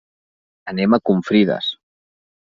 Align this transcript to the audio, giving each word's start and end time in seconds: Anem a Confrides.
Anem 0.71 0.95
a 0.95 0.99
Confrides. 1.09 1.69